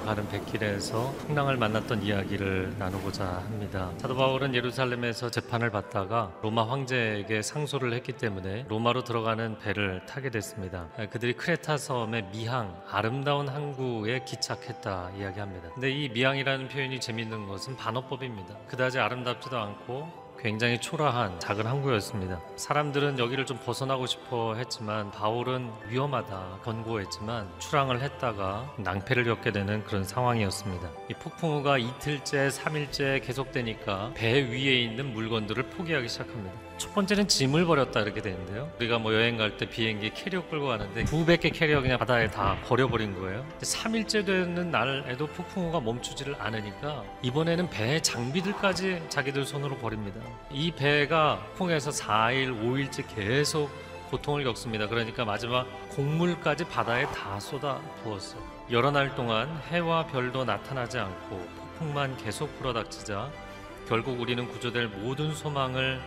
가는 0.00 0.28
백길에서 0.28 1.12
풍랑을 1.18 1.56
만났던 1.56 2.02
이야기를 2.02 2.74
나누고자 2.78 3.24
합니다. 3.24 3.92
사도 3.98 4.16
바울은 4.16 4.56
예루살렘에서 4.56 5.30
재판을 5.30 5.70
받다가 5.70 6.32
로마 6.42 6.68
황제에게 6.68 7.42
상소를 7.42 7.92
했기 7.92 8.12
때문에 8.12 8.66
로마로 8.68 9.04
들어가는 9.04 9.58
배를 9.60 10.04
타게 10.06 10.30
됐습니다. 10.30 10.88
그들이 11.10 11.34
크레타 11.34 11.78
섬의 11.78 12.30
미항, 12.32 12.74
아름다운 12.90 13.48
항구에 13.48 14.24
기착했다 14.24 15.12
이야기합니다. 15.16 15.70
근데 15.74 15.90
이 15.90 16.08
미항이라는 16.08 16.66
표현이 16.66 16.98
재밌는 16.98 17.46
것은 17.46 17.76
반어법입니다. 17.76 18.56
그다지 18.66 18.98
아름답지도 18.98 19.56
않고 19.56 20.27
굉장히 20.38 20.78
초라한 20.80 21.40
작은 21.40 21.66
항구였습니다. 21.66 22.40
사람들은 22.56 23.18
여기를 23.18 23.44
좀 23.44 23.58
벗어나고 23.58 24.06
싶어 24.06 24.54
했지만 24.54 25.10
바울은 25.10 25.68
위험하다 25.88 26.60
권고했지만 26.62 27.48
출항을 27.58 28.00
했다가 28.00 28.72
낭패를 28.78 29.24
겪게 29.24 29.50
되는 29.50 29.82
그런 29.84 30.04
상황이었습니다. 30.04 30.88
이 31.10 31.14
폭풍우가 31.14 31.78
이틀째, 31.78 32.50
삼일째 32.50 33.20
계속되니까 33.24 34.12
배 34.14 34.40
위에 34.42 34.80
있는 34.80 35.12
물건들을 35.12 35.64
포기하기 35.70 36.08
시작합니다. 36.08 36.68
첫 36.78 36.94
번째는 36.94 37.26
짐을 37.26 37.64
버렸다 37.66 38.00
이렇게 38.00 38.22
되는데요. 38.22 38.70
우리가 38.78 38.98
뭐 39.00 39.12
여행 39.12 39.36
갈 39.36 39.56
때 39.58 39.68
비행기 39.68 40.10
캐리어 40.14 40.46
끌고 40.48 40.68
가는데 40.68 41.02
900개 41.04 41.52
캐리어 41.52 41.80
그냥 41.80 41.98
바다에 41.98 42.30
다 42.30 42.56
버려버린 42.66 43.18
거예요. 43.18 43.44
3일째 43.60 44.24
되는 44.24 44.70
날에도 44.70 45.26
폭풍우가 45.26 45.80
멈추지를 45.80 46.36
않으니까 46.38 47.02
이번에는 47.22 47.68
배 47.70 48.00
장비들까지 48.00 49.02
자기들 49.08 49.44
손으로 49.44 49.76
버립니다. 49.78 50.20
이 50.50 50.70
배가 50.70 51.42
풍에서 51.54 51.90
4일, 51.90 52.62
5일째 52.62 53.04
계속 53.14 53.70
고통을 54.10 54.44
겪습니다. 54.44 54.86
그러니까 54.88 55.24
마지막 55.24 55.66
곡물까지 55.90 56.64
바다에 56.64 57.06
다 57.06 57.38
쏟아 57.38 57.80
부었어요. 58.02 58.42
여러 58.70 58.90
날 58.90 59.14
동안 59.14 59.48
해와 59.70 60.06
별도 60.06 60.44
나타나지 60.44 60.98
않고 60.98 61.36
폭풍만 61.78 62.16
계속 62.16 62.56
불어닥치자 62.58 63.30
결국 63.88 64.20
우리는 64.20 64.46
구조될 64.48 64.88
모든 64.88 65.34
소망을 65.34 66.00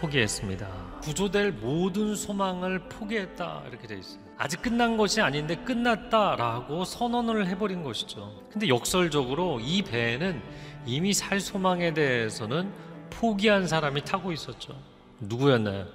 포기했습니다. 0.00 0.68
구조될 1.02 1.52
모든 1.52 2.14
소망을 2.14 2.78
포기했다 2.88 3.62
이렇게 3.68 3.86
돼 3.86 3.98
있어요. 3.98 4.20
아직 4.36 4.62
끝난 4.62 4.96
것이 4.96 5.20
아닌데 5.20 5.56
끝났다라고 5.56 6.84
선언을 6.84 7.46
해버린 7.48 7.82
것이죠. 7.82 8.32
근데 8.52 8.68
역설적으로 8.68 9.58
이 9.60 9.82
배에는 9.82 10.40
이미 10.86 11.12
살 11.12 11.40
소망에 11.40 11.92
대해서는 11.92 12.72
포기한 13.18 13.66
사람이 13.66 14.04
타고 14.04 14.30
있었죠. 14.30 14.80
누구였나요? 15.18 15.86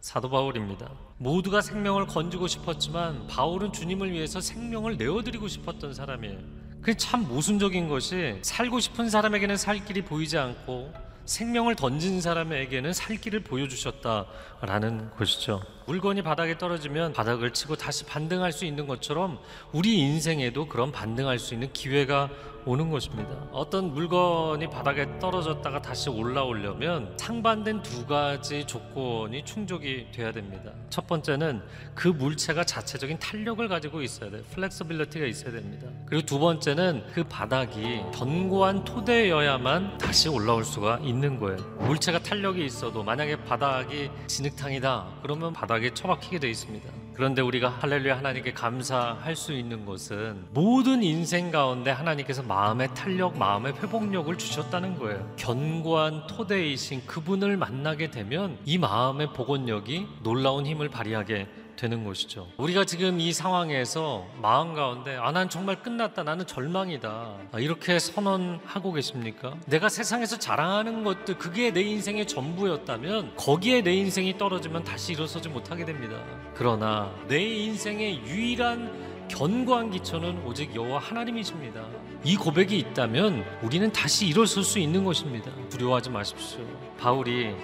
사도 0.00 0.30
바울입니다. 0.30 0.88
모두가 1.18 1.60
생명을 1.60 2.06
건지고 2.06 2.46
싶었지만 2.46 3.26
바울은 3.26 3.72
주님을 3.72 4.12
위해서 4.12 4.40
생명을 4.40 4.96
내어드리고 4.96 5.48
싶었던 5.48 5.92
사람이에요. 5.92 6.38
그게 6.80 6.96
참 6.96 7.26
모순적인 7.26 7.88
것이 7.88 8.38
살고 8.42 8.78
싶은 8.78 9.10
사람에게는 9.10 9.56
살 9.56 9.84
길이 9.84 10.02
보이지 10.02 10.38
않고 10.38 10.92
생명을 11.24 11.74
던진 11.74 12.20
사람에게는 12.20 12.92
살 12.92 13.16
길을 13.16 13.40
보여주셨다라는 13.40 15.10
것이죠. 15.16 15.62
물건이 15.86 16.22
바닥에 16.22 16.56
떨어지면 16.56 17.12
바닥을 17.12 17.52
치고 17.52 17.76
다시 17.76 18.04
반등할 18.04 18.52
수 18.52 18.64
있는 18.64 18.86
것처럼 18.86 19.40
우리 19.72 19.98
인생에도 19.98 20.68
그런 20.68 20.92
반등할 20.92 21.40
수 21.40 21.54
있는 21.54 21.72
기회가 21.72 22.30
오는 22.66 22.90
것입니다. 22.90 23.30
어떤 23.52 23.92
물건이 23.92 24.68
바닥에 24.70 25.06
떨어졌다가 25.18 25.80
다시 25.82 26.10
올라오려면 26.10 27.14
상반된 27.16 27.82
두 27.82 28.06
가지 28.06 28.66
조건이 28.66 29.44
충족이 29.44 30.08
돼야 30.12 30.32
됩니다. 30.32 30.72
첫 30.90 31.06
번째는 31.06 31.62
그 31.94 32.08
물체가 32.08 32.64
자체적인 32.64 33.18
탄력을 33.18 33.66
가지고 33.68 34.02
있어야 34.02 34.30
돼요. 34.30 34.42
flexibility가 34.52 35.26
있어야 35.26 35.52
됩니다. 35.52 35.86
그리고 36.06 36.24
두 36.26 36.38
번째는 36.38 37.04
그 37.12 37.24
바닥이 37.24 38.02
견고한 38.14 38.84
토대여야만 38.84 39.98
다시 39.98 40.28
올라올 40.28 40.64
수가 40.64 40.98
있는 41.02 41.38
거예요. 41.40 41.58
물체가 41.80 42.18
탄력이 42.18 42.64
있어도 42.64 43.02
만약에 43.02 43.44
바닥이 43.44 44.10
진흙탕이다. 44.26 45.20
그러면 45.22 45.52
바닥에 45.52 45.92
처박히게 45.94 46.38
돼 46.38 46.50
있습니다. 46.50 46.90
그런데 47.14 47.42
우리가 47.42 47.68
할렐루야 47.68 48.16
하나님께 48.16 48.54
감사할 48.54 49.36
수 49.36 49.52
있는 49.52 49.84
것은 49.84 50.46
모든 50.52 51.02
인생 51.02 51.50
가운데 51.50 51.90
하나님께서 51.90 52.42
마음의 52.50 52.88
탄력, 52.96 53.38
마음의 53.38 53.74
회복력을 53.74 54.36
주셨다는 54.36 54.98
거예요. 54.98 55.24
견고한 55.36 56.26
토대이신 56.26 57.06
그분을 57.06 57.56
만나게 57.56 58.10
되면 58.10 58.58
이 58.64 58.76
마음의 58.76 59.32
복원력이 59.34 60.08
놀라운 60.24 60.66
힘을 60.66 60.88
발휘하게 60.88 61.46
되는 61.76 62.04
것이죠. 62.04 62.48
우리가 62.56 62.84
지금 62.84 63.20
이 63.20 63.32
상황에서 63.32 64.26
마음 64.42 64.74
가운데 64.74 65.16
아, 65.16 65.30
난 65.30 65.48
정말 65.48 65.80
끝났다. 65.80 66.24
나는 66.24 66.44
절망이다. 66.44 67.08
아, 67.52 67.58
이렇게 67.60 68.00
선언하고 68.00 68.92
계십니까? 68.94 69.54
내가 69.66 69.88
세상에서 69.88 70.36
자랑하는 70.36 71.04
것들 71.04 71.38
그게 71.38 71.72
내 71.72 71.82
인생의 71.82 72.26
전부였다면 72.26 73.36
거기에 73.36 73.82
내 73.82 73.94
인생이 73.94 74.36
떨어지면 74.36 74.82
다시 74.82 75.12
일어서지 75.12 75.48
못하게 75.48 75.84
됩니다. 75.84 76.16
그러나 76.54 77.14
내 77.28 77.40
인생의 77.40 78.26
유일한 78.26 79.09
견고한 79.30 79.90
기초는 79.90 80.44
오직 80.44 80.74
여호와 80.74 80.98
하나님이십니다. 80.98 81.86
이 82.24 82.36
고백이 82.36 82.76
있다면 82.78 83.44
우리는 83.62 83.90
다시 83.92 84.26
일어설 84.26 84.64
수 84.64 84.78
있는 84.78 85.04
것입니다. 85.04 85.50
두려워하지 85.70 86.10
마십시오. 86.10 86.60
바울이 86.98 87.54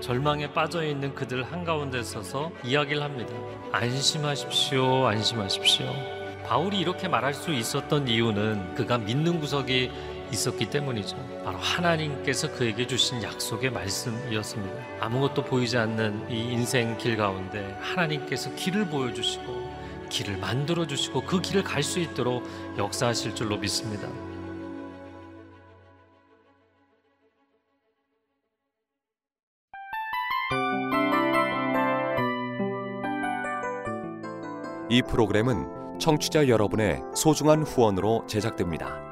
절망에 0.00 0.52
빠져 0.52 0.84
있는 0.84 1.14
그들 1.14 1.44
한가운데 1.44 2.02
서서 2.02 2.50
이야기를 2.64 3.02
합니다. 3.02 3.32
안심하십시오. 3.70 5.06
안심하십시오. 5.06 5.86
바울이 6.44 6.80
이렇게 6.80 7.06
말할 7.06 7.32
수 7.32 7.52
있었던 7.52 8.08
이유는 8.08 8.74
그가 8.74 8.98
믿는 8.98 9.38
구석이 9.38 9.90
있었기 10.32 10.70
때문이죠. 10.70 11.16
바로 11.44 11.58
하나님께서 11.58 12.50
그에게 12.52 12.86
주신 12.86 13.22
약속의 13.22 13.70
말씀이었습니다. 13.70 14.74
아무것도 15.00 15.44
보이지 15.44 15.78
않는 15.78 16.30
이 16.30 16.52
인생 16.52 16.98
길 16.98 17.16
가운데 17.16 17.76
하나님께서 17.80 18.52
길을 18.56 18.86
보여주시고 18.86 19.81
길을 20.12 20.36
만들어 20.36 20.86
주시고 20.86 21.22
그 21.22 21.40
길을 21.40 21.64
갈 21.64 21.82
수 21.82 21.98
있도록 21.98 22.44
역사하실 22.78 23.34
줄로 23.34 23.56
믿습니다. 23.56 24.08
이 34.88 35.00
프로그램은 35.02 35.98
청취자 35.98 36.48
여러분의 36.48 37.00
소중한 37.14 37.62
후원으로 37.62 38.26
제작됩니다. 38.26 39.11